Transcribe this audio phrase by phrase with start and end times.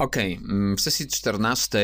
[0.00, 0.76] Okej, okay.
[0.76, 1.78] w sesji 14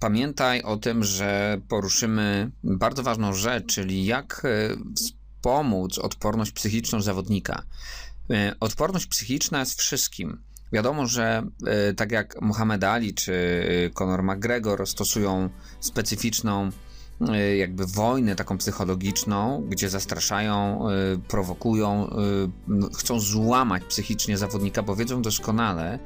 [0.00, 7.62] pamiętaj o tym, że poruszymy bardzo ważną rzecz, czyli jak e, wspomóc odporność psychiczną zawodnika.
[8.30, 10.42] E, odporność psychiczna jest wszystkim.
[10.72, 13.34] Wiadomo, że e, tak jak Muhammad Ali czy
[13.94, 15.50] Conor McGregor stosują
[15.80, 16.70] specyficzną
[17.58, 20.84] jakby wojnę taką psychologiczną, gdzie zastraszają,
[21.28, 22.10] prowokują,
[22.98, 25.98] chcą złamać psychicznie zawodnika, bo wiedzą doskonale,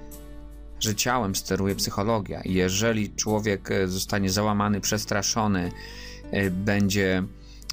[0.85, 2.43] że ciałem steruje psychologia.
[2.45, 5.73] Jeżeli człowiek e, zostanie załamany, przestraszony,
[6.31, 7.23] e, będzie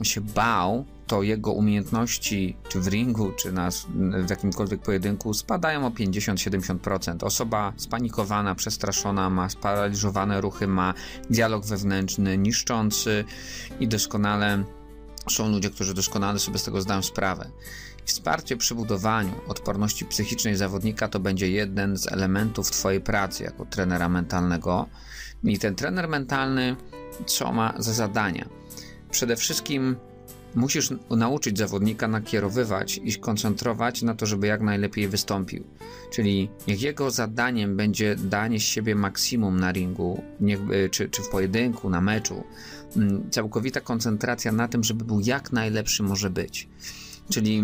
[0.03, 3.69] się bał, to jego umiejętności, czy w ringu, czy na,
[4.25, 7.23] w jakimkolwiek pojedynku, spadają o 50-70%.
[7.23, 10.93] Osoba spanikowana, przestraszona, ma sparaliżowane ruchy, ma
[11.29, 13.25] dialog wewnętrzny niszczący
[13.79, 14.63] i doskonale
[15.29, 17.51] są ludzie, którzy doskonale sobie z tego zdają sprawę.
[18.05, 24.09] Wsparcie przy budowaniu odporności psychicznej zawodnika to będzie jeden z elementów Twojej pracy jako trenera
[24.09, 24.87] mentalnego.
[25.43, 26.75] I ten trener mentalny,
[27.25, 28.49] co ma za zadania?
[29.11, 29.95] Przede wszystkim
[30.55, 35.63] musisz nauczyć zawodnika nakierowywać i koncentrować na to, żeby jak najlepiej wystąpił.
[36.11, 40.59] Czyli niech jego zadaniem będzie danie z siebie maksimum na ringu, niech,
[40.91, 42.43] czy, czy w pojedynku, na meczu.
[42.95, 46.67] Mm, całkowita koncentracja na tym, żeby był jak najlepszy może być.
[47.29, 47.63] Czyli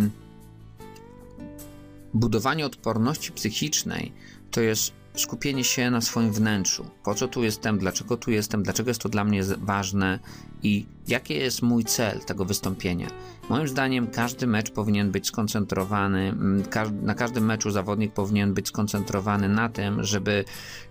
[2.14, 4.14] budowanie odporności psychicznej
[4.52, 6.86] to jest skupienie się na swoim wnętrzu.
[7.04, 10.20] Po co tu jestem, dlaczego tu jestem, dlaczego jest to dla mnie ważne
[10.64, 13.08] i jaki jest mój cel tego wystąpienia.
[13.50, 16.64] Moim zdaniem każdy mecz powinien być skoncentrowany, mm,
[17.02, 20.46] na każdym meczu zawodnik powinien być skoncentrowany na tym, żeby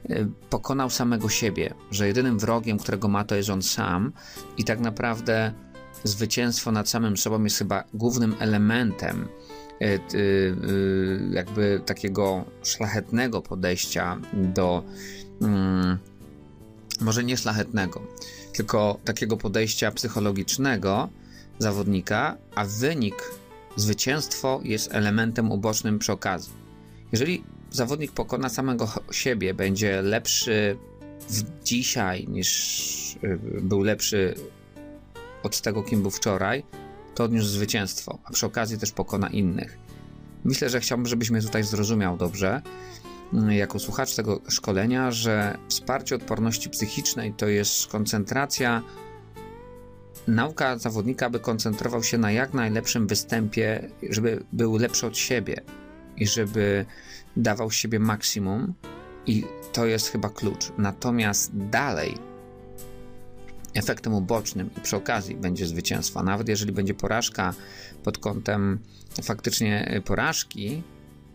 [0.08, 4.12] e, pokonał samego siebie, że jedynym wrogiem, którego ma, to jest on sam
[4.56, 5.52] i tak naprawdę
[6.04, 9.28] zwycięstwo nad samym sobą jest chyba głównym elementem
[11.30, 14.82] jakby takiego szlachetnego podejścia do
[15.42, 15.98] mm,
[17.00, 18.02] może nie szlachetnego,
[18.52, 21.08] tylko takiego podejścia psychologicznego
[21.58, 23.14] zawodnika, a wynik,
[23.76, 26.52] zwycięstwo jest elementem ubocznym przy okazji.
[27.12, 30.76] Jeżeli zawodnik pokona samego siebie, będzie lepszy
[31.64, 34.34] dzisiaj niż e, był lepszy
[35.42, 36.64] od tego, kim był wczoraj,
[37.16, 39.78] to odniósł zwycięstwo, a przy okazji też pokona innych.
[40.44, 42.62] Myślę, że chciałbym, żebyś mnie tutaj zrozumiał dobrze,
[43.32, 48.82] mm, jako słuchacz tego szkolenia, że wsparcie odporności psychicznej to jest koncentracja,
[50.28, 55.60] nauka zawodnika, by koncentrował się na jak najlepszym występie, żeby był lepszy od siebie
[56.16, 56.86] i żeby
[57.36, 58.74] dawał siebie maksimum,
[59.26, 60.72] i to jest chyba klucz.
[60.78, 62.14] Natomiast dalej
[63.76, 66.22] efektem ubocznym i przy okazji będzie zwycięstwo.
[66.22, 67.54] Nawet jeżeli będzie porażka
[68.04, 68.78] pod kątem
[69.22, 70.82] faktycznie porażki,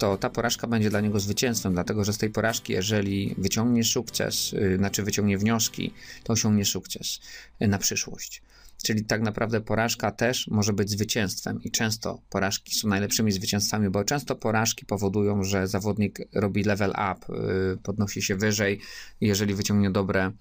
[0.01, 4.53] to ta porażka będzie dla niego zwycięstwem, dlatego że z tej porażki, jeżeli wyciągnie sukces,
[4.53, 5.93] y, znaczy wyciągnie wnioski,
[6.23, 7.19] to osiągnie sukces
[7.61, 8.41] y, na przyszłość.
[8.83, 14.03] Czyli tak naprawdę porażka też może być zwycięstwem i często porażki są najlepszymi zwycięstwami, bo
[14.03, 17.37] często porażki powodują, że zawodnik robi level up,
[17.83, 18.79] podnosi się wyżej,
[19.21, 20.31] jeżeli wyciągnie dobre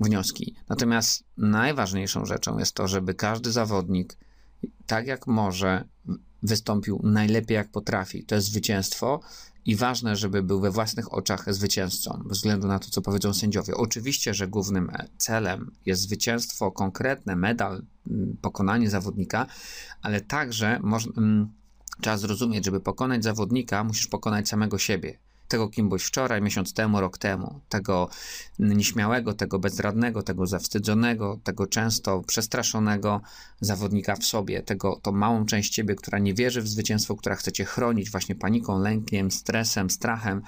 [0.00, 0.54] wnioski.
[0.68, 4.16] Natomiast najważniejszą rzeczą jest to, żeby każdy zawodnik,
[4.86, 5.84] tak jak może,
[6.42, 8.24] wystąpił najlepiej jak potrafi.
[8.24, 9.20] To jest zwycięstwo
[9.64, 13.74] i ważne, żeby był we własnych oczach zwycięzcą, bez względu na to, co powiedzą sędziowie.
[13.74, 17.82] Oczywiście, że głównym celem jest zwycięstwo konkretne, medal,
[18.40, 19.46] pokonanie zawodnika,
[20.02, 21.12] ale także można,
[22.00, 25.18] trzeba zrozumieć, żeby pokonać zawodnika, musisz pokonać samego siebie
[25.50, 28.08] tego, kim byłeś wczoraj, miesiąc temu, rok temu, tego
[28.58, 33.20] nieśmiałego, tego bezradnego, tego zawstydzonego, tego często przestraszonego
[33.60, 37.52] zawodnika w sobie, tego, tą małą część ciebie, która nie wierzy w zwycięstwo, która chce
[37.52, 40.42] cię chronić właśnie paniką, lękiem, stresem, strachem.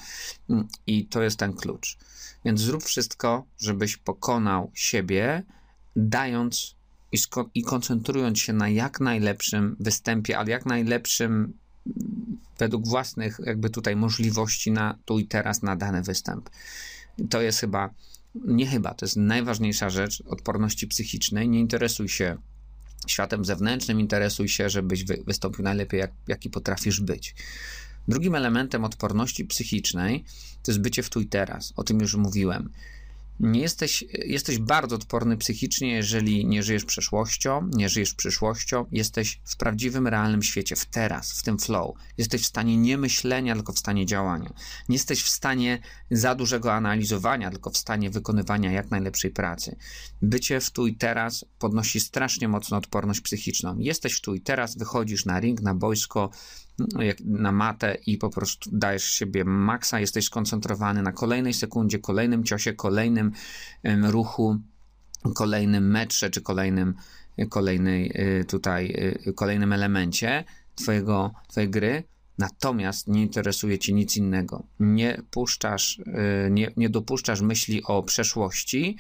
[0.87, 1.99] I to jest ten klucz.
[2.45, 5.43] Więc zrób wszystko, żebyś pokonał siebie,
[5.97, 6.77] dając
[7.13, 7.19] i,
[7.55, 11.59] i koncentrując się na jak najlepszym występie, ale jak najlepszym
[12.59, 16.51] według własnych jakby tutaj możliwości na tu i teraz na dany występ.
[17.31, 17.91] To jest chyba,
[18.35, 21.49] nie chyba, to jest najważniejsza rzecz odporności psychicznej.
[21.49, 22.37] Nie interesuj się
[23.07, 27.35] światem zewnętrznym, interesuj się, żebyś wy, wystąpił najlepiej, jak, jaki potrafisz być.
[28.09, 30.25] Drugim elementem odporności psychicznej
[30.63, 31.73] to jest bycie w tu i teraz.
[31.77, 32.71] O tym już mówiłem.
[33.41, 39.57] Nie jesteś, jesteś bardzo odporny psychicznie, jeżeli nie żyjesz przeszłością, nie żyjesz przyszłością, jesteś w
[39.57, 41.97] prawdziwym, realnym świecie, w teraz, w tym flow.
[42.19, 44.53] Jesteś w stanie nie myślenia, tylko w stanie działania.
[44.89, 45.79] Nie jesteś w stanie
[46.11, 49.77] za dużego analizowania, tylko w stanie wykonywania jak najlepszej pracy.
[50.23, 53.79] Bycie w tu i teraz podnosi strasznie mocno odporność psychiczną.
[53.79, 56.31] Jesteś w tu i teraz, wychodzisz na ring, na boisko,
[57.25, 62.73] na matę i po prostu dajesz siebie maksa, jesteś skoncentrowany na kolejnej sekundzie, kolejnym ciosie,
[62.73, 63.33] kolejnym
[64.03, 64.59] ruchu,
[65.35, 66.95] kolejnym metrze, czy kolejnym,
[67.49, 68.87] kolejnej y, tutaj,
[69.27, 70.45] y, kolejnym elemencie
[70.75, 72.05] twojego, twojej gry,
[72.39, 74.63] Natomiast nie interesuje cię nic innego.
[74.81, 78.97] Nie puszczasz, y, nie, nie dopuszczasz myśli o przeszłości,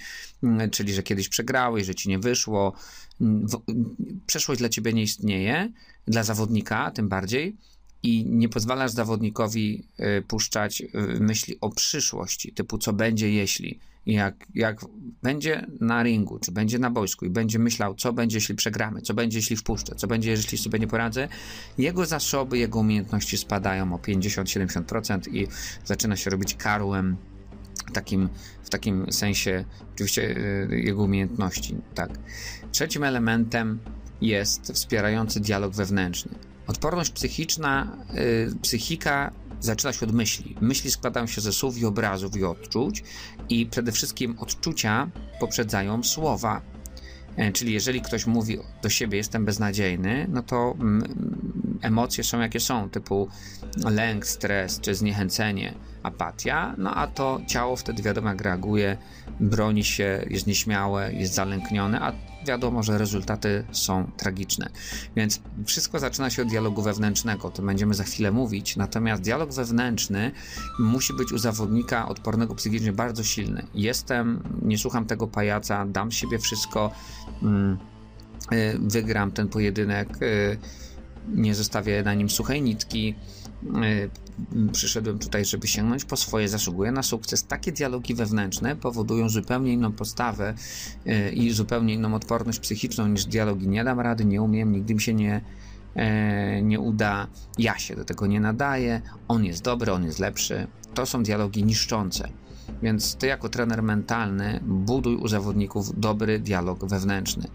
[0.71, 2.73] czyli że kiedyś przegrałeś, że ci nie wyszło.
[4.27, 5.73] Przeszłość dla ciebie nie istnieje,
[6.07, 7.57] dla zawodnika tym bardziej
[8.03, 10.87] i nie pozwalasz zawodnikowi y, puszczać y,
[11.21, 13.79] myśli o przyszłości, typu co będzie jeśli.
[14.07, 14.81] Jak, jak
[15.23, 19.15] będzie na ringu, czy będzie na boisku i będzie myślał, co będzie, jeśli przegramy, co
[19.15, 21.29] będzie, jeśli wpuszczę, co będzie, jeśli sobie nie poradzę,
[21.79, 25.49] jego zasoby, jego umiejętności spadają o 50-70% i
[25.85, 27.17] zaczyna się robić karłem
[27.93, 28.29] takim,
[28.63, 29.65] w takim sensie,
[29.95, 30.37] oczywiście
[30.71, 31.77] y, jego umiejętności.
[31.95, 32.11] Tak.
[32.73, 33.79] Trzecim elementem
[34.21, 36.52] jest wspierający dialog wewnętrzny.
[36.67, 40.57] Odporność psychiczna, yy, psychika zaczyna się od myśli.
[40.61, 43.03] Myśli składają się ze słów i obrazów i odczuć,
[43.49, 45.11] i przede wszystkim odczucia
[45.41, 46.61] poprzedzają słowa.
[47.37, 52.61] E, czyli jeżeli ktoś mówi do siebie jestem beznadziejny, no to mm, emocje są jakie
[52.61, 53.29] są, typu
[53.91, 58.97] lęk, stres czy zniechęcenie, apatia, no a to ciało wtedy wiadomo jak reaguje,
[59.43, 62.13] broni się, jest nieśmiałe, jest zalęknione, a
[62.47, 64.71] wiadomo, że rezultaty są tragiczne.
[65.17, 70.33] Więc wszystko zaczyna się od dialogu wewnętrznego, to będziemy za chwilę mówić, natomiast dialog wewnętrzny
[70.79, 73.67] musi być u zawodnika odpornego psychicznie bardzo silny.
[73.75, 76.91] Jestem, nie słucham tego pajaca, dam siebie wszystko,
[77.43, 77.79] mm,
[78.53, 80.59] y, wygram ten pojedynek, y,
[81.29, 83.15] nie zostawię na nim suchej nitki,
[84.73, 87.45] przyszedłem tutaj, żeby sięgnąć po swoje, zasługuję na sukces.
[87.45, 90.55] Takie dialogi wewnętrzne powodują zupełnie inną postawę
[91.07, 95.01] y, i zupełnie inną odporność psychiczną niż dialogi nie dam rady, nie umiem, nigdy mi
[95.01, 95.41] się nie,
[95.95, 97.27] e, nie uda,
[97.59, 100.67] ja się do tego nie nadaję, on jest dobry, on jest lepszy.
[100.95, 102.42] To są dialogi niszczące.
[102.83, 107.49] Więc ty, jako trener mentalny, buduj u zawodników dobry dialog wewnętrzny.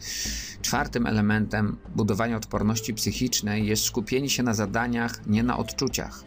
[0.61, 6.23] Czwartym elementem budowania odporności psychicznej jest skupienie się na zadaniach, nie na odczuciach.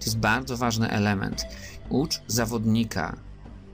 [0.00, 1.46] To jest bardzo ważny element.
[1.88, 3.16] Ucz zawodnika,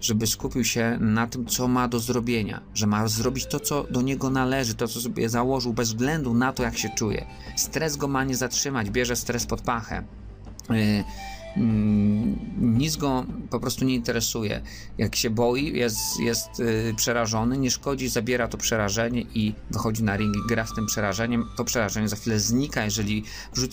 [0.01, 4.03] żeby skupił się na tym, co ma do zrobienia, że ma zrobić to, co do
[4.03, 7.27] niego należy, to, co sobie założył, bez względu na to, jak się czuje.
[7.57, 10.05] Stres go ma nie zatrzymać, bierze stres pod pachę.
[10.71, 11.05] Yy,
[12.61, 14.63] nic go po prostu nie interesuje.
[14.99, 20.17] Jak się boi, jest, jest y, przerażony, nie szkodzi, zabiera to przerażenie i wychodzi na
[20.17, 21.45] ring i gra z tym przerażeniem.
[21.57, 23.25] To przerażenie za chwilę znika, jeżeli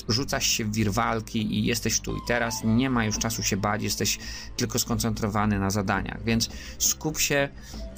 [0.08, 3.58] rzucasz się w wir walki i jesteś tu i teraz, nie ma już czasu się
[3.58, 4.20] bać, jesteś
[4.58, 7.50] tylko skoncentrowany na zadaniach, więc skup się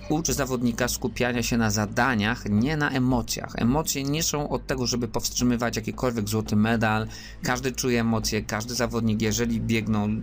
[0.10, 3.54] ucz zawodnika skupiania się na zadaniach, nie na emocjach.
[3.56, 7.08] Emocje nie są od tego, żeby powstrzymywać jakikolwiek złoty medal.
[7.44, 10.22] Każdy czuje emocje, każdy zawodnik, jeżeli biegną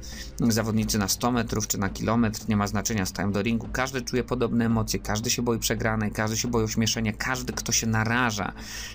[0.48, 4.24] zawodnicy na 100 metrów czy na kilometr, nie ma znaczenia, stają do ringu, każdy czuje
[4.24, 8.52] podobne emocje, każdy się boi przegranej, każdy się boi ośmieszenia, każdy, kto się naraża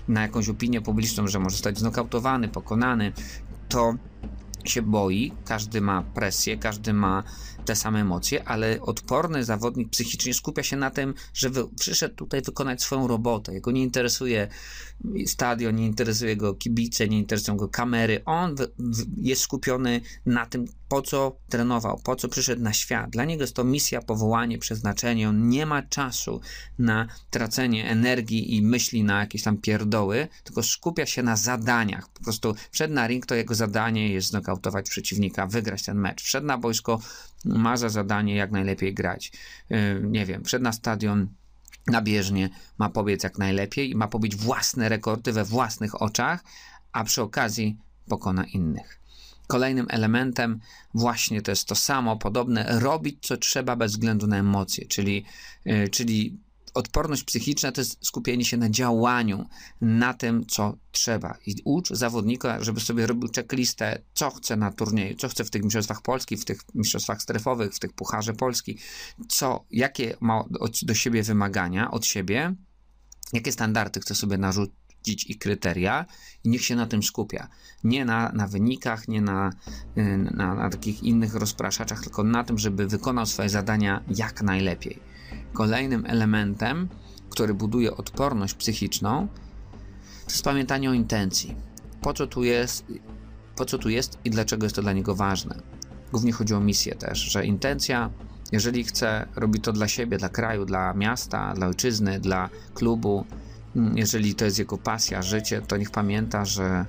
[0.08, 3.12] na jakąś opinię publiczną, że może zostać znokautowany, pokonany,
[3.68, 3.94] to
[4.68, 7.22] się boi, każdy ma presję, każdy ma
[7.64, 12.82] te same emocje, ale odporny zawodnik psychicznie skupia się na tym, że przyszedł tutaj wykonać
[12.82, 13.54] swoją robotę.
[13.54, 14.48] Jego nie interesuje
[15.26, 18.24] stadion, nie interesuje go kibice, nie interesują go kamery.
[18.24, 18.54] On
[19.16, 23.10] jest skupiony na tym, po co trenował, po co przyszedł na świat.
[23.10, 25.28] Dla niego jest to misja, powołanie, przeznaczenie.
[25.28, 26.40] On nie ma czasu
[26.78, 32.08] na tracenie energii i myśli na jakieś tam pierdoły, tylko skupia się na zadaniach.
[32.08, 36.22] Po prostu wszedł na ring, to jego zadanie jest znokautować przeciwnika, wygrać ten mecz.
[36.22, 37.00] Wszedł na boisko,
[37.44, 39.32] ma za zadanie jak najlepiej grać.
[39.70, 41.28] Yy, nie wiem, wszedł na stadion,
[41.86, 46.44] na bieżnie, ma pobiec jak najlepiej i ma pobić własne rekordy we własnych oczach,
[46.92, 47.78] a przy okazji
[48.08, 48.97] pokona innych.
[49.48, 50.60] Kolejnym elementem
[50.94, 55.24] właśnie to jest to samo, podobne, robić co trzeba bez względu na emocje, czyli,
[55.64, 56.38] yy, czyli
[56.74, 59.46] odporność psychiczna to jest skupienie się na działaniu,
[59.80, 61.38] na tym, co trzeba.
[61.46, 65.62] I ucz zawodnika, żeby sobie robił checklistę, co chce na turnieju, co chce w tych
[65.62, 68.78] mistrzostwach Polski, w tych mistrzostwach strefowych, w tych pucharze Polski,
[69.28, 70.44] co, jakie ma
[70.82, 72.54] do siebie wymagania, od siebie,
[73.32, 76.06] jakie standardy chce sobie narzucić i kryteria
[76.44, 77.48] i niech się na tym skupia.
[77.84, 79.50] Nie na, na wynikach, nie na,
[80.34, 84.98] na, na takich innych rozpraszaczach, tylko na tym, żeby wykonał swoje zadania jak najlepiej.
[85.52, 86.88] Kolejnym elementem,
[87.30, 89.28] który buduje odporność psychiczną,
[90.26, 91.56] to jest pamiętanie o intencji.
[92.00, 92.84] Po co tu jest,
[93.56, 95.62] po co tu jest i dlaczego jest to dla niego ważne.
[96.12, 98.10] Głównie chodzi o misję też, że intencja,
[98.52, 103.24] jeżeli chce, robi to dla siebie, dla kraju, dla miasta, dla ojczyzny, dla klubu.
[103.94, 106.86] Jeżeli to jest jego pasja, życie, to niech pamięta, że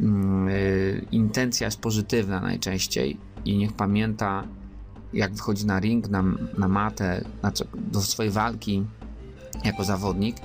[0.00, 4.44] yy, intencja jest pozytywna najczęściej i niech pamięta,
[5.12, 6.24] jak wychodzi na ring, na,
[6.58, 7.24] na matę,
[7.74, 8.84] do swojej walki
[9.64, 10.36] jako zawodnik,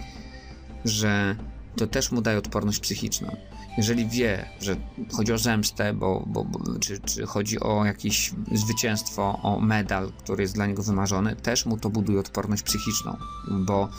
[0.86, 1.36] że
[1.75, 3.36] to też mu daje odporność psychiczną.
[3.77, 4.75] Jeżeli wie, że
[5.13, 10.41] chodzi o zemstę, bo, bo, bo, czy, czy chodzi o jakieś zwycięstwo, o medal, który
[10.41, 13.17] jest dla niego wymarzony, też mu to buduje odporność psychiczną,
[13.48, 13.89] bo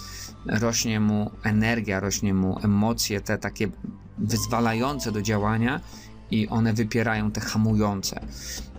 [0.47, 3.69] rośnie mu energia, rośnie mu emocje, te takie
[4.19, 5.81] wyzwalające do działania
[6.31, 8.21] i one wypierają te hamujące.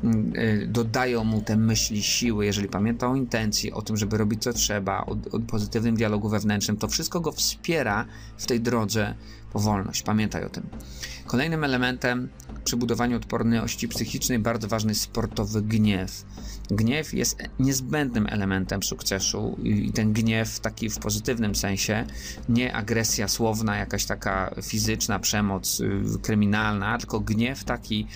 [0.04, 4.44] Mm, y, dodają mu te myśli, siły, jeżeli pamięta o intencji, o tym, żeby robić
[4.44, 8.06] co trzeba, o, o pozytywnym dialogu wewnętrznym, to wszystko go wspiera
[8.38, 9.16] w tej drodze
[9.54, 10.04] po wolność.
[10.04, 10.64] Pamiętaj o tym.
[11.28, 12.30] Kolejnym elementem
[12.64, 16.26] przy budowaniu odporności psychicznej bardzo ważny jest sportowy gniew.
[16.72, 22.06] Gniew jest niezbędnym elementem sukcesu i ten gniew taki w pozytywnym sensie,
[22.50, 28.08] nie agresja słowna, jakaś taka fizyczna przemoc y, kryminalna, tylko gniew taki,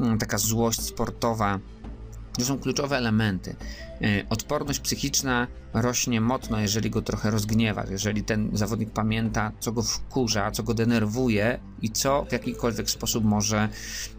[0.00, 1.58] mm, taka złość sportowa.
[2.38, 3.56] To są kluczowe elementy.
[4.02, 9.82] Y, odporność psychiczna rośnie mocno, jeżeli go trochę rozgniewa, jeżeli ten zawodnik pamięta, co go
[9.82, 13.68] wkurza, co go denerwuje i co w jakikolwiek sposób może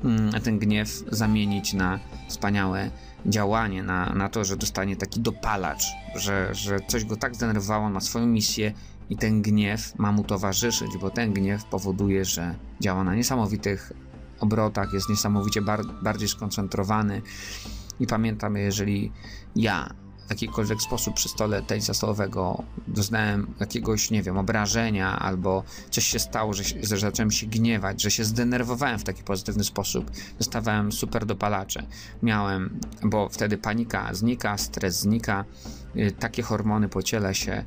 [0.04, 2.92] mm, ten gniew zamienić na wspaniałe
[3.26, 5.84] działanie, na, na to, że dostanie taki dopalacz,
[6.16, 8.74] że, że coś go tak zdenerwowało, ma swoją misję
[9.10, 13.92] i ten gniew ma mu towarzyszyć, bo ten gniew powoduje, że działa na niesamowitych
[14.40, 17.22] obrotach, jest niesamowicie bar bardziej skoncentrowany.
[18.00, 19.12] I pamiętam, jeżeli
[19.56, 19.90] ja
[20.28, 26.20] w jakikolwiek sposób przy stole tenisa stołowego doznałem jakiegoś, nie wiem, obrażenia albo coś się
[26.20, 30.92] stało, że, się, że zacząłem się gniewać, że się zdenerwowałem w taki pozytywny sposób, dostawałem
[30.92, 31.84] super dopalacze.
[32.24, 35.46] Miałem, bo wtedy panika znika, stres znika,
[35.96, 37.66] y, takie hormony po ciele się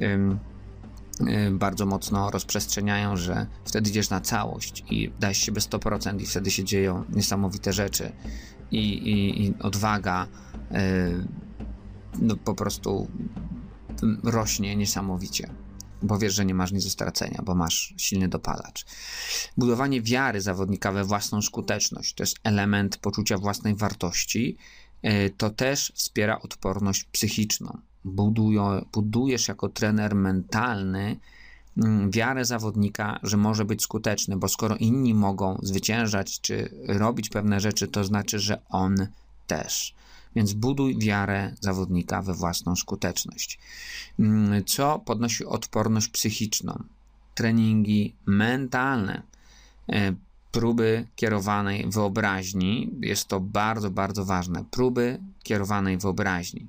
[0.00, 0.18] y,
[1.50, 6.64] bardzo mocno rozprzestrzeniają, że wtedy idziesz na całość i dajesz siebie 100% i wtedy się
[6.64, 8.12] dzieją niesamowite rzeczy
[8.70, 11.26] i, i, i odwaga y,
[12.18, 13.08] no, po prostu
[14.22, 15.50] rośnie niesamowicie.
[16.02, 18.84] Bo wiesz, że nie masz nic do stracenia, bo masz silny dopalacz.
[19.56, 24.56] Budowanie wiary zawodnika we własną skuteczność to jest element poczucia własnej wartości.
[25.02, 27.78] E, to też wspiera odporność psychiczną.
[28.08, 31.16] Budują, budujesz jako trener mentalny
[31.76, 37.60] mm, wiarę zawodnika, że może być skuteczny, bo skoro inni mogą zwyciężać czy robić pewne
[37.60, 39.06] rzeczy, to znaczy, że on
[39.46, 39.94] też.
[40.36, 43.58] Więc buduj wiarę zawodnika we własną skuteczność.
[44.18, 46.84] Mm, co podnosi odporność psychiczną?
[47.34, 49.22] Treningi mentalne,
[49.88, 50.14] e,
[50.52, 52.90] próby kierowanej wyobraźni.
[53.00, 54.64] Jest to bardzo, bardzo ważne.
[54.70, 56.66] Próby kierowanej wyobraźni.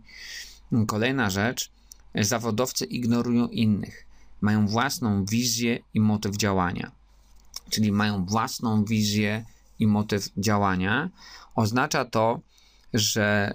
[0.87, 1.71] Kolejna rzecz.
[2.15, 4.05] Zawodowcy ignorują innych.
[4.41, 6.91] Mają własną wizję i motyw działania.
[7.69, 9.45] Czyli mają własną wizję
[9.79, 11.09] i motyw działania.
[11.55, 12.39] Oznacza to,
[12.93, 13.53] że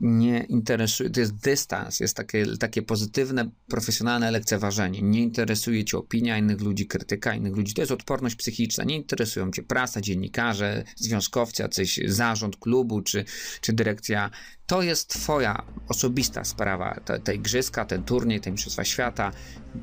[0.00, 5.02] nie interesuje, to jest dystans, jest takie, takie pozytywne, profesjonalne lekceważenie.
[5.02, 7.74] Nie interesuje cię opinia innych ludzi, krytyka innych ludzi.
[7.74, 8.84] To jest odporność psychiczna.
[8.84, 13.24] Nie interesują cię prasa, dziennikarze, związkowcy, jacyś zarząd klubu czy,
[13.60, 14.30] czy dyrekcja
[14.66, 17.00] to jest Twoja osobista sprawa.
[17.04, 19.32] Te, te igrzyska, ten turniej, te Mistrzostwa Świata,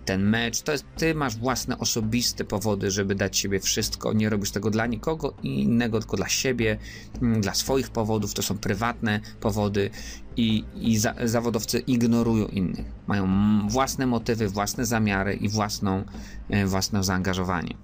[0.06, 0.62] ten mecz.
[0.62, 4.14] To jest, ty masz własne osobiste powody, żeby dać siebie wszystko.
[4.14, 6.78] Nie robisz tego dla nikogo innego, tylko dla siebie,
[7.22, 8.34] mm, dla swoich powodów.
[8.34, 9.90] To są prywatne powody
[10.38, 12.86] i, i za, zawodowcy ignorują innych.
[13.08, 13.28] Mają
[13.68, 16.04] własne motywy, własne zamiary i własną,
[16.50, 17.76] e, własne zaangażowanie.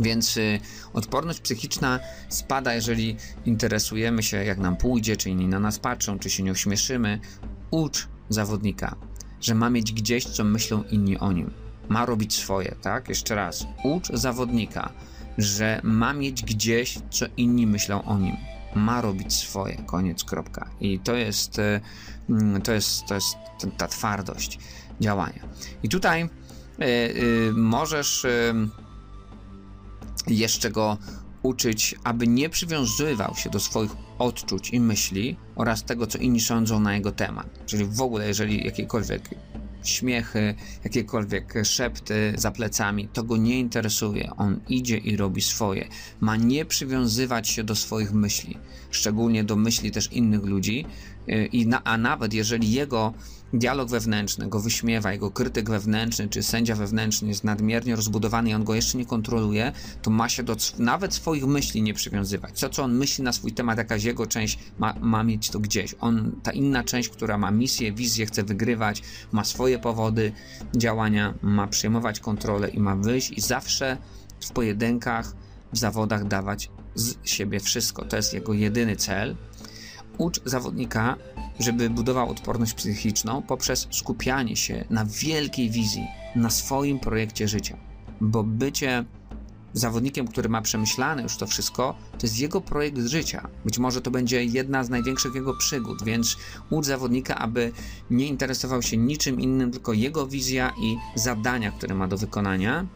[0.00, 0.60] Więc y,
[0.92, 6.30] odporność psychiczna spada, jeżeli interesujemy się, jak nam pójdzie, czy inni na nas patrzą, czy
[6.30, 7.20] się nie ośmieszymy.
[7.70, 8.96] Ucz zawodnika,
[9.40, 11.50] że ma mieć gdzieś, co myślą inni o nim.
[11.88, 13.08] Ma robić swoje, tak?
[13.08, 13.66] Jeszcze raz.
[13.84, 14.92] Ucz zawodnika,
[15.38, 18.36] że ma mieć gdzieś, co inni myślą o nim.
[18.74, 19.76] Ma robić swoje.
[19.86, 20.70] Koniec, kropka.
[20.80, 21.80] I to jest, y,
[22.30, 23.36] mm, to jest, to jest
[23.76, 24.58] ta twardość
[25.00, 25.48] działania.
[25.82, 28.24] I tutaj y, y, możesz.
[28.24, 28.54] Y,
[30.36, 30.98] jeszcze go
[31.42, 36.80] uczyć, aby nie przywiązywał się do swoich odczuć i myśli oraz tego, co inni sądzą
[36.80, 37.66] na jego temat.
[37.66, 39.30] Czyli w ogóle, jeżeli jakiekolwiek
[39.84, 40.54] śmiechy,
[40.84, 44.30] jakiekolwiek szepty za plecami, to go nie interesuje.
[44.36, 45.88] On idzie i robi swoje.
[46.20, 48.58] Ma nie przywiązywać się do swoich myśli,
[48.90, 50.86] szczególnie do myśli też innych ludzi,
[51.28, 51.50] y,
[51.84, 53.14] a nawet jeżeli jego
[53.52, 58.64] dialog wewnętrzny go wyśmiewa, jego krytyk wewnętrzny czy sędzia wewnętrzny jest nadmiernie rozbudowany i on
[58.64, 62.58] go jeszcze nie kontroluje, to ma się do nawet swoich myśli nie przywiązywać.
[62.58, 65.94] Co, co on myśli na swój temat, jakaś jego część ma, ma mieć to gdzieś.
[66.00, 69.02] On, ta inna część, która ma misję, wizję, chce wygrywać,
[69.32, 70.32] ma swoje powody
[70.76, 73.96] działania, ma przejmować kontrolę i ma wyjść i zawsze
[74.40, 75.34] w pojedynkach
[75.72, 78.04] w zawodach dawać z siebie wszystko.
[78.04, 79.36] To jest jego jedyny cel.
[80.18, 81.16] Ucz zawodnika,
[81.58, 87.76] żeby budował odporność psychiczną poprzez skupianie się na wielkiej wizji, na swoim projekcie życia.
[88.20, 89.04] Bo bycie
[89.72, 93.48] zawodnikiem, który ma przemyślane już to wszystko, to jest jego projekt życia.
[93.64, 96.36] Być może to będzie jedna z największych jego przygód, więc
[96.70, 97.72] ucz zawodnika, aby
[98.10, 102.86] nie interesował się niczym innym, tylko jego wizja i zadania, które ma do wykonania.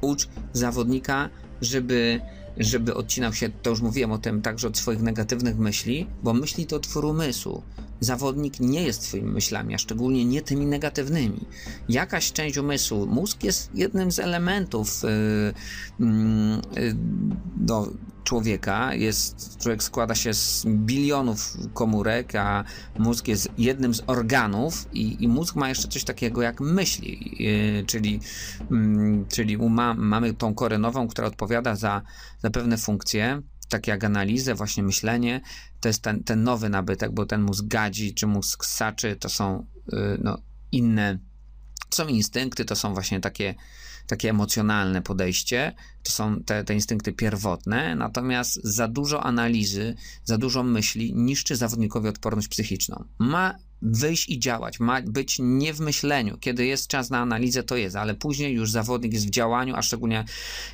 [0.00, 2.20] Ucz zawodnika, żeby
[2.56, 6.66] żeby odcinał się, to już mówiłem o tym, także od swoich negatywnych myśli, bo myśli
[6.66, 7.62] to twór umysłu.
[8.00, 11.46] Zawodnik nie jest twoimi myślami, a szczególnie nie tymi negatywnymi.
[11.88, 15.02] Jakaś część umysłu, mózg jest jednym z elementów
[15.98, 16.06] yy,
[16.76, 16.96] yy,
[18.24, 18.94] człowieka.
[18.94, 22.64] Jest, człowiek składa się z bilionów komórek, a
[22.98, 27.86] mózg jest jednym z organów i, i mózg ma jeszcze coś takiego jak myśli, yy,
[27.86, 28.20] czyli,
[28.70, 32.02] yy, czyli uma, mamy tą korę nową, która odpowiada za,
[32.42, 35.40] za pewne funkcje, takie jak analizę, właśnie myślenie,
[35.80, 39.66] to jest ten, ten nowy nabytek, bo ten mózg gadzi, czy mózg saczy, to są
[39.92, 40.38] yy, no,
[40.72, 41.18] inne,
[41.90, 43.54] są instynkty, to są właśnie takie
[44.06, 49.94] takie emocjonalne podejście, to są te, te instynkty pierwotne, natomiast za dużo analizy,
[50.24, 53.04] za dużo myśli niszczy zawodnikowi odporność psychiczną.
[53.18, 56.38] Ma wyjść i działać, ma być nie w myśleniu.
[56.40, 59.82] Kiedy jest czas na analizę, to jest, ale później już zawodnik jest w działaniu, a
[59.82, 60.24] szczególnie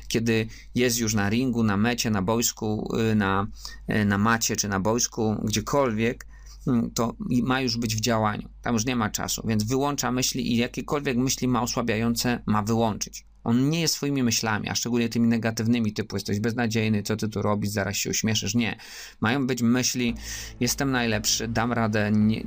[0.07, 3.47] kiedy jest już na ringu, na mecie, na boisku, y, na,
[3.89, 6.25] y, na macie czy na boisku, gdziekolwiek,
[6.65, 8.49] Hmm, to ma już być w działaniu.
[8.61, 13.25] Tam już nie ma czasu, więc wyłącza myśli i jakiekolwiek myśli ma osłabiające, ma wyłączyć.
[13.43, 17.41] On nie jest swoimi myślami, a szczególnie tymi negatywnymi, typu jesteś beznadziejny, co ty tu
[17.41, 18.55] robisz, zaraz się uśmieszysz.
[18.55, 18.77] Nie.
[19.21, 20.15] Mają być myśli,
[20.59, 22.43] jestem najlepszy, dam radę, nie,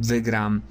[0.00, 0.62] wygram,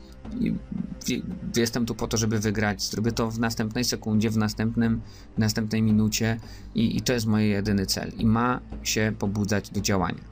[1.55, 2.83] jestem tu po to, żeby wygrać.
[2.83, 5.01] Zrobię to w następnej sekundzie, w następnym,
[5.35, 6.39] w następnej minucie
[6.75, 8.11] i, i to jest mój jedyny cel.
[8.17, 10.31] I ma się pobudzać do działania.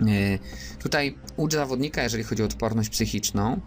[0.00, 0.38] E,
[0.78, 3.60] tutaj ucz zawodnika, jeżeli chodzi o odporność psychiczną,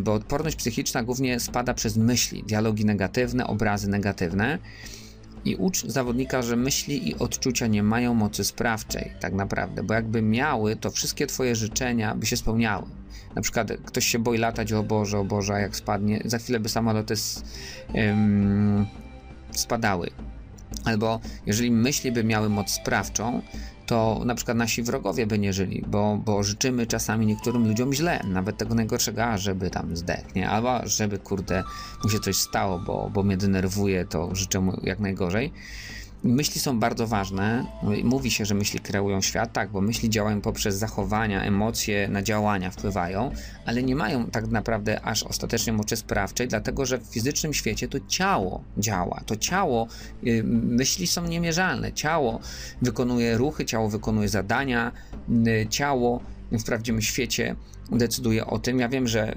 [0.00, 4.58] bo odporność psychiczna głównie spada przez myśli, dialogi negatywne, obrazy negatywne.
[5.44, 10.22] I ucz zawodnika, że myśli i odczucia nie mają mocy sprawczej, tak naprawdę, bo jakby
[10.22, 12.86] miały, to wszystkie Twoje życzenia by się spełniały.
[13.34, 16.68] Na przykład ktoś się boi latać, o Boże, o Boże, jak spadnie, za chwilę by
[16.68, 17.14] samoloty
[19.50, 20.10] spadały.
[20.84, 23.42] Albo jeżeli myśli by miały moc sprawczą,
[23.90, 28.20] to na przykład nasi wrogowie by nie żyli, bo, bo życzymy czasami niektórym ludziom źle,
[28.24, 30.50] nawet tego najgorszego, żeby tam zdech, nie?
[30.50, 31.64] Albo żeby, kurde,
[32.04, 35.52] mu się coś stało, bo, bo mnie denerwuje, to życzę mu jak najgorzej.
[36.24, 37.66] Myśli są bardzo ważne.
[38.04, 42.70] Mówi się, że myśli kreują świat, tak, bo myśli działają poprzez zachowania, emocje na działania
[42.70, 43.30] wpływają,
[43.66, 47.98] ale nie mają tak naprawdę aż ostatecznie mocy sprawczej, dlatego że w fizycznym świecie to
[48.08, 49.20] ciało działa.
[49.26, 49.86] To ciało,
[50.22, 51.92] yy, myśli są niemierzalne.
[51.92, 52.40] Ciało
[52.82, 54.92] wykonuje ruchy, ciało wykonuje zadania,
[55.28, 56.20] yy, ciało
[56.52, 57.56] w prawdziwym świecie
[57.92, 58.78] decyduje o tym.
[58.78, 59.34] Ja wiem, że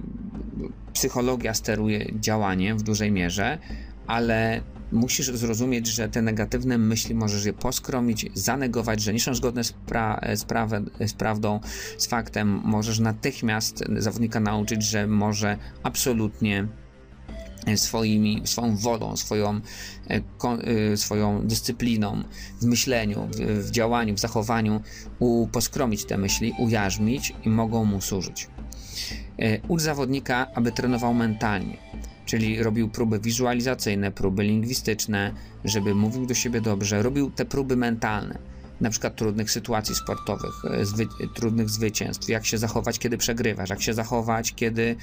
[0.93, 3.57] psychologia steruje działaniem w dużej mierze,
[4.07, 4.61] ale
[4.93, 9.73] musisz zrozumieć, że te negatywne myśli możesz je poskromić, zanegować, że nie są zgodne z,
[9.87, 10.45] pra- z,
[11.09, 11.59] z prawdą,
[11.97, 12.61] z faktem.
[12.65, 16.67] Możesz natychmiast zawodnika nauczyć, że może absolutnie
[17.75, 19.61] swoimi, swoją wolą, swoją,
[20.09, 20.21] e,
[20.93, 22.23] e, swoją dyscypliną
[22.61, 24.81] w myśleniu, w, w działaniu, w zachowaniu
[25.19, 28.47] u, poskromić te myśli, ujarzmić i mogą mu służyć.
[29.39, 31.77] E, ucz zawodnika, aby trenował mentalnie
[32.33, 35.33] czyli robił próby wizualizacyjne, próby lingwistyczne,
[35.65, 38.37] żeby mówił do siebie dobrze, robił te próby mentalne,
[38.81, 43.81] na przykład trudnych sytuacji sportowych, e, zwy, trudnych zwycięstw, jak się zachować, kiedy przegrywasz, jak
[43.81, 44.95] się zachować, kiedy,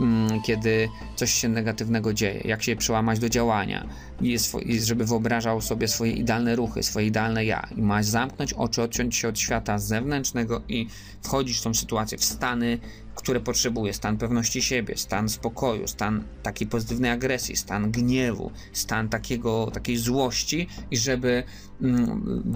[0.00, 3.86] mm, kiedy coś się negatywnego dzieje, jak się przełamać do działania,
[4.20, 4.38] i,
[4.80, 7.68] żeby wyobrażał sobie swoje idealne ruchy, swoje idealne ja.
[7.76, 10.86] I ma zamknąć oczy, odciąć się od świata zewnętrznego i
[11.22, 12.78] wchodzić w tą sytuację, w stany
[13.16, 19.70] które potrzebuje, stan pewności siebie, stan spokoju, stan takiej pozytywnej agresji, stan gniewu, stan takiego,
[19.70, 21.42] takiej złości i żeby
[21.82, 22.52] mm,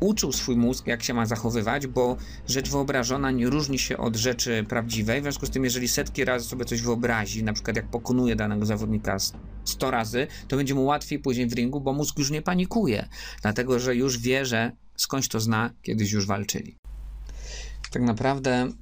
[0.00, 2.16] uczył swój mózg, jak się ma zachowywać, bo
[2.48, 5.20] rzecz wyobrażona nie różni się od rzeczy prawdziwej.
[5.20, 8.66] W związku z tym, jeżeli setki razy sobie coś wyobrazi, na przykład jak pokonuje danego
[8.66, 9.16] zawodnika
[9.64, 13.08] 100 razy, to będzie mu łatwiej później w ringu, bo mózg już nie panikuje,
[13.42, 16.76] dlatego że już wie, że skądś to zna, kiedyś już walczyli.
[17.90, 18.72] Tak naprawdę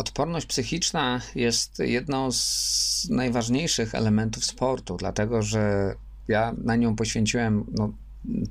[0.00, 5.94] Odporność psychiczna jest jedną z najważniejszych elementów sportu, dlatego że
[6.28, 7.92] ja na nią poświęciłem no,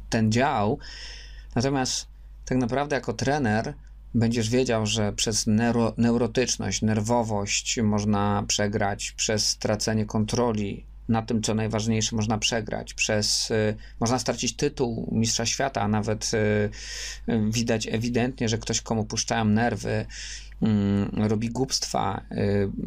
[0.09, 0.79] ten dział.
[1.55, 2.07] Natomiast
[2.45, 3.73] tak naprawdę, jako trener,
[4.13, 11.53] będziesz wiedział, że przez neuro, neurotyczność, nerwowość można przegrać, przez stracenie kontroli na tym, co
[11.53, 12.93] najważniejsze, można przegrać.
[12.93, 16.37] Przez, y, można stracić tytuł mistrza świata, a nawet y,
[17.29, 20.05] y, widać ewidentnie, że ktoś, komu puszczają nerwy,
[20.61, 22.21] mm, robi głupstwa,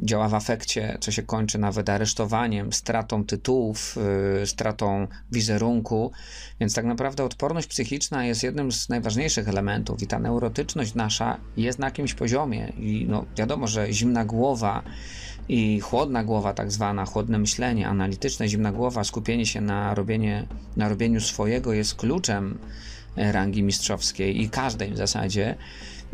[0.02, 3.96] działa w afekcie, co się kończy nawet aresztowaniem, stratą tytułów,
[4.44, 6.12] stratą wizerunku.
[6.60, 11.78] Więc tak naprawdę odporność psychiczna jest jednym z najważniejszych elementów i ta neurotyczność nasza jest
[11.78, 12.72] na jakimś poziomie.
[12.78, 14.82] I no, wiadomo, że zimna głowa
[15.52, 20.88] i chłodna głowa, tak zwana, chłodne myślenie, analityczne, zimna głowa, skupienie się na, robienie, na
[20.88, 22.58] robieniu swojego jest kluczem
[23.16, 25.56] e, rangi mistrzowskiej i każdej w zasadzie.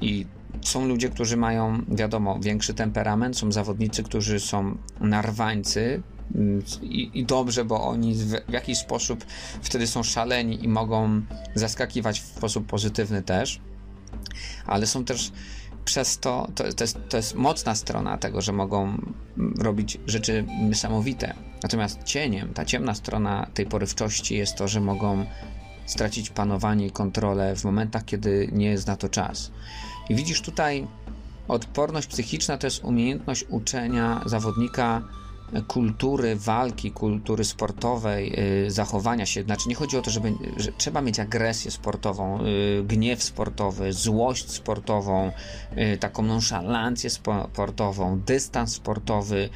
[0.00, 0.26] I
[0.62, 6.02] są ludzie, którzy mają, wiadomo, większy temperament, są zawodnicy, którzy są narwańcy,
[6.34, 9.24] mm, i, i, dobrze, bo oni w, w, jakiś sposób
[9.62, 11.22] wtedy są szaleni i mogą
[11.54, 13.60] zaskakiwać w sposób pozytywny też,
[14.66, 15.32] ale są też
[15.88, 18.98] przez to, to, to, jest, to jest mocna strona tego, że mogą
[19.58, 21.34] robić rzeczy niesamowite.
[21.62, 25.26] Natomiast cieniem, ta ciemna strona tej porywczości jest to, że mogą
[25.86, 29.50] stracić panowanie i kontrolę w momentach, kiedy nie jest na to czas.
[30.08, 30.86] I widzisz tutaj,
[31.48, 35.02] odporność psychiczna to jest umiejętność uczenia zawodnika
[35.66, 39.42] kultury walki, kultury sportowej, y, zachowania się.
[39.42, 44.50] Znaczy, nie chodzi o to, żeby, że trzeba mieć agresję sportową, y, gniew sportowy, złość
[44.50, 45.32] sportową,
[45.78, 49.48] y, taką nonszalancję sportową, dystans sportowy,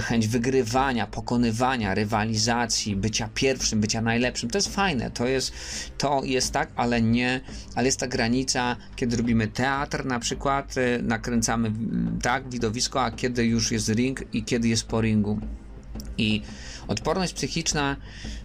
[0.00, 4.50] chęć wygrywania, pokonywania, rywalizacji, bycia pierwszym, bycia najlepszym.
[4.50, 5.52] To jest fajne, to jest,
[5.98, 7.40] to jest tak, ale nie,
[7.74, 11.72] ale jest ta granica, kiedy robimy teatr na przykład, nakręcamy
[12.22, 15.31] tak widowisko, a kiedy już jest ring i kiedy jest po ringu
[16.18, 16.42] i
[16.88, 17.96] odporność psychiczna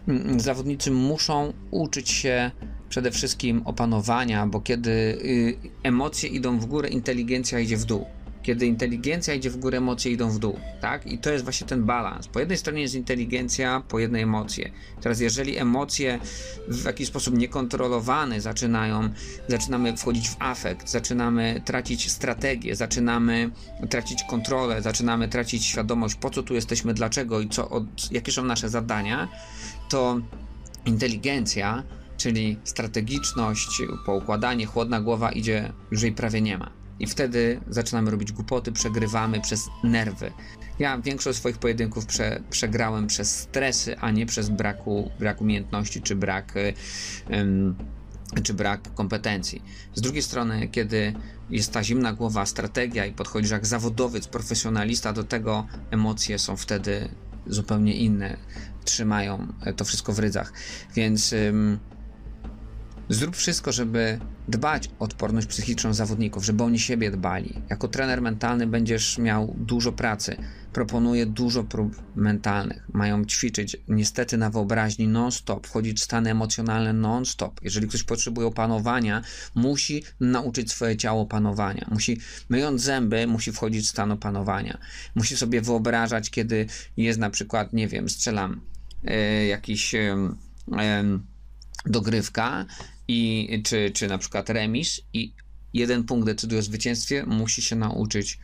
[0.07, 2.51] mm, mm, zawodnicy muszą uczyć się
[2.89, 8.05] przede wszystkim opanowania, bo kiedy y, emocje idą w górę, inteligencja idzie w dół.
[8.47, 11.07] Kiedy inteligencja idzie w górę, emocje idą w dół, tak?
[11.07, 12.27] I to jest właśnie ten balans.
[12.27, 14.71] Po jednej stronie jest inteligencja, po jednej emocje.
[15.01, 16.19] Teraz jeżeli emocje
[16.67, 19.09] w jakiś sposób niekontrolowane zaczynają,
[19.47, 23.51] zaczynamy wchodzić w afekt, zaczynamy tracić strategię, zaczynamy
[23.89, 28.43] tracić kontrolę, zaczynamy tracić świadomość, po co tu jesteśmy, dlaczego i co, od, jakie są
[28.43, 29.27] nasze zadania,
[29.89, 30.21] to
[30.85, 31.83] inteligencja,
[32.17, 36.76] czyli strategiczność, poukładanie, chłodna głowa idzie, już jej prawie nie ma.
[36.99, 40.31] I wtedy zaczynamy robić głupoty, przegrywamy przez nerwy.
[40.79, 46.15] Ja większość swoich pojedynków prze, przegrałem przez stresy, a nie przez braku, brak umiejętności czy
[46.15, 46.53] brak,
[47.29, 47.75] um,
[48.43, 49.63] czy brak kompetencji.
[49.95, 51.13] Z drugiej strony, kiedy
[51.49, 57.09] jest ta zimna głowa, strategia i podchodzisz jak zawodowiec, profesjonalista, do tego emocje są wtedy
[57.47, 58.37] zupełnie inne.
[58.85, 60.53] Trzymają to wszystko w rydzach.
[60.95, 61.35] Więc.
[63.09, 67.61] Zrób wszystko, żeby dbać o odporność psychiczną zawodników, żeby oni siebie dbali.
[67.69, 70.37] Jako trener mentalny będziesz miał dużo pracy.
[70.73, 72.89] Proponuję dużo prób mentalnych.
[72.93, 77.59] Mają ćwiczyć niestety na wyobraźni non-stop, wchodzić w stany emocjonalne non-stop.
[77.63, 79.21] Jeżeli ktoś potrzebuje opanowania,
[79.55, 81.87] musi nauczyć swoje ciało panowania.
[81.91, 84.77] Musi, myjąc zęby, musi wchodzić w stan opanowania.
[85.15, 86.65] Musi sobie wyobrażać, kiedy
[86.97, 88.61] jest na przykład, nie wiem, strzelam
[89.03, 89.93] yy, jakiś.
[89.93, 89.99] Yy,
[90.67, 91.19] yy,
[91.85, 92.65] dogrywka
[93.07, 95.33] i, czy, czy na przykład remis i
[95.73, 98.39] jeden punkt decyduje o zwycięstwie, musi się nauczyć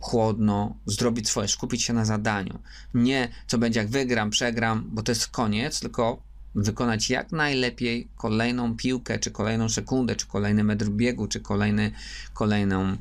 [0.00, 2.58] chłodno zrobić swoje, skupić się na zadaniu.
[2.94, 6.22] Nie co będzie jak wygram, przegram, bo to jest koniec, tylko
[6.54, 11.92] wykonać jak najlepiej kolejną piłkę, czy kolejną sekundę, czy kolejny metr biegu, czy kolejny,
[12.34, 12.96] kolejną y,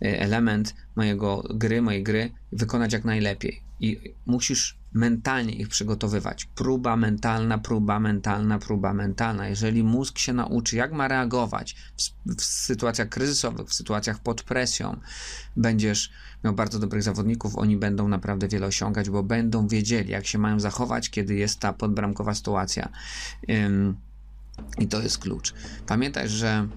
[0.00, 3.60] element mojego gry, mojej gry, wykonać jak najlepiej.
[3.80, 6.44] I musisz mentalnie ich przygotowywać.
[6.44, 9.48] Próba mentalna, próba mentalna, próba mentalna.
[9.48, 15.00] Jeżeli mózg się nauczy, jak ma reagować w, w, sytuacjach kryzysowych, w sytuacjach pod presją,
[15.56, 16.10] będziesz
[16.44, 20.60] miał bardzo dobrych zawodników, oni będą naprawdę wiele osiągać, bo będą wiedzieli, jak się mają
[20.60, 22.88] zachować, kiedy jest ta podbramkowa sytuacja.
[23.50, 23.96] Ym,
[24.78, 25.54] I to jest klucz.
[25.86, 26.68] Pamiętaj, że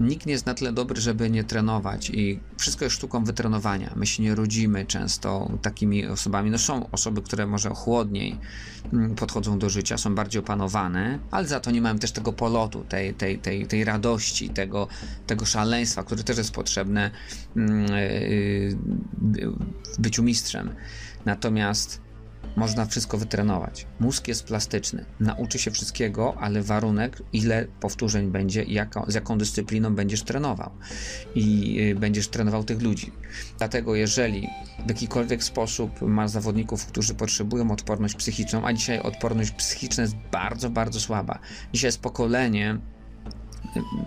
[0.00, 3.92] nikt nie jest na tyle dobry, żeby nie trenować i wszystko jest sztuką wytrenowania.
[3.96, 6.50] My się nie rodzimy często takimi osobami.
[6.50, 8.38] No są osoby, które może chłodniej
[8.92, 12.84] mm, podchodzą do życia, są bardziej opanowane, ale za to nie mają też tego polotu,
[12.88, 14.88] tej, tej, tej, tej radości, tego,
[15.26, 17.10] tego szaleństwa, które też jest potrzebne
[17.56, 18.76] mm, y,
[19.98, 20.74] w byciu mistrzem.
[21.24, 22.09] Natomiast
[22.56, 23.86] można wszystko wytrenować.
[24.00, 29.94] Mózg jest plastyczny, nauczy się wszystkiego, ale warunek, ile powtórzeń będzie jaka, z jaką dyscypliną
[29.94, 30.70] będziesz trenował.
[31.34, 33.12] I y, będziesz trenował tych ludzi.
[33.58, 34.48] Dlatego, jeżeli
[34.86, 40.70] w jakikolwiek sposób masz zawodników, którzy potrzebują odporność psychiczną, a dzisiaj odporność psychiczna jest bardzo,
[40.70, 41.38] bardzo słaba.
[41.72, 42.78] Dzisiaj jest pokolenie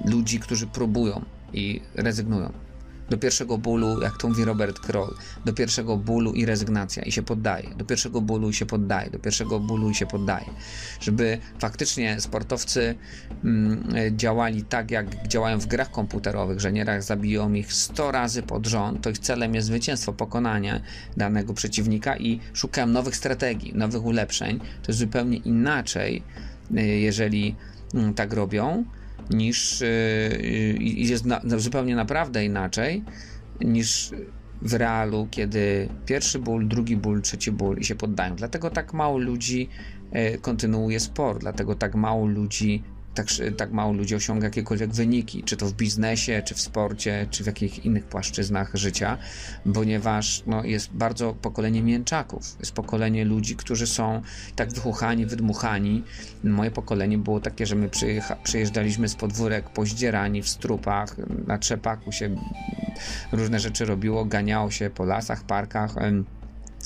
[0.05, 2.53] ludzi, którzy próbują i rezygnują.
[3.09, 7.23] Do pierwszego bólu, jak to mówi Robert Kroll, do pierwszego bólu i rezygnacja i się
[7.23, 10.45] poddaje, do pierwszego bólu i się poddaje, do pierwszego bólu i się poddaje.
[10.99, 12.95] Żeby faktycznie sportowcy
[13.43, 13.83] mm,
[14.17, 19.01] działali tak, jak działają w grach komputerowych, że nieraz zabiją ich 100 razy pod rząd,
[19.01, 20.81] to ich celem jest zwycięstwo, pokonanie
[21.17, 24.59] danego przeciwnika i szukają nowych strategii, nowych ulepszeń.
[24.59, 26.23] To jest zupełnie inaczej,
[26.77, 27.55] y, jeżeli
[27.93, 28.85] mm, tak robią,
[29.29, 33.03] niż y, i jest na, zupełnie naprawdę inaczej
[33.61, 34.11] niż
[34.61, 38.35] w realu, kiedy pierwszy ból, drugi ból, trzeci ból i się poddają.
[38.35, 39.69] Dlatego tak mało ludzi
[40.15, 42.83] y, kontynuuje sport, dlatego tak mało ludzi
[43.13, 47.43] tak, tak mało ludzi osiąga jakiekolwiek wyniki, czy to w biznesie, czy w sporcie, czy
[47.43, 49.17] w jakichś innych płaszczyznach życia,
[49.73, 52.55] ponieważ no, jest bardzo pokolenie mięczaków.
[52.59, 54.21] Jest pokolenie ludzi, którzy są
[54.55, 56.03] tak wychuchani, wydmuchani.
[56.43, 57.89] Moje pokolenie było takie, że my
[58.43, 61.15] przyjeżdżaliśmy z podwórek pozdzierani w strupach,
[61.47, 62.35] na trzepaku się
[63.31, 65.95] różne rzeczy robiło, ganiało się po lasach, parkach.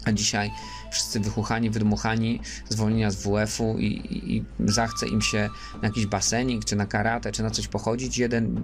[0.07, 0.51] A dzisiaj
[0.91, 2.39] wszyscy wychuchani, wydmuchani,
[2.69, 5.49] zwolnienia z WF-u i, i, i, zachce im się
[5.81, 8.61] na jakiś basenik, czy na karate, czy na coś pochodzić, jeden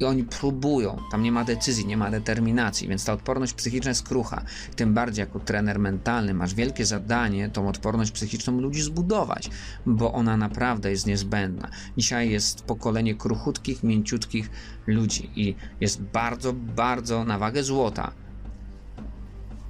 [0.00, 4.08] i oni próbują, tam nie ma decyzji, nie ma determinacji, więc ta odporność psychiczna jest
[4.08, 4.44] krucha.
[4.76, 9.50] Tym bardziej jako trener mentalny masz wielkie zadanie tą odporność psychiczną ludzi zbudować,
[9.86, 11.70] bo ona naprawdę jest niezbędna.
[11.96, 14.50] Dzisiaj jest pokolenie kruchutkich, mięciutkich
[14.86, 18.21] ludzi i jest bardzo, bardzo na wagę złota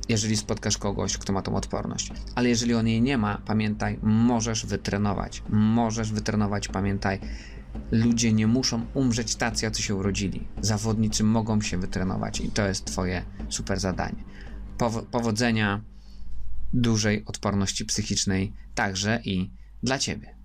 [0.08, 2.12] jeżeli spotkasz kogoś, kto ma tą odporność.
[2.34, 5.42] Ale jeżeli on jej nie ma, pamiętaj, możesz wytrenować.
[5.48, 7.20] Możesz wytrenować, pamiętaj.
[7.90, 10.48] Ludzie nie muszą umrzeć tacy, jacy się urodzili.
[10.60, 14.24] Zawodnicy mogą się wytrenować i to jest Twoje super zadanie.
[15.10, 15.80] powodzenia,
[16.72, 19.50] dużej odporności psychicznej także i
[19.82, 20.41] dla Ciebie.